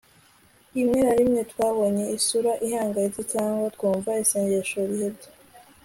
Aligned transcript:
rimwe 0.75 0.99
na 1.07 1.13
rimwe 1.19 1.41
twabonye 1.51 2.03
isura 2.17 2.51
ihangayitse 2.65 3.21
cyangwa 3.33 3.65
twumva 3.75 4.09
isengesho 4.23 4.77
ryihebye 4.91 5.29